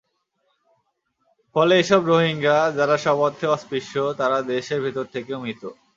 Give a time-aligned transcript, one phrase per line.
[1.55, 5.63] ফলে এসব রোহিঙ্গা, যারা সর্ব অর্থে অস্পৃশ্য, তারা দেশের ভেতরে থেকেও মৃত।